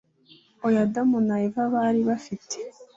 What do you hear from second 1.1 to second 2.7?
na eva bari bafite